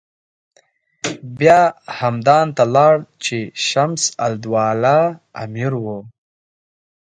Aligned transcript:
بیا 1.39 1.59
همدان 1.99 2.47
ته 2.57 2.63
لاړ 2.75 2.95
چې 3.23 3.37
شمس 3.67 4.03
الدوله 4.25 4.97
امیر 5.43 5.73
و. 5.83 5.85